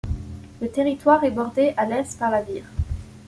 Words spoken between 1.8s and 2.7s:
l'est par la Vire.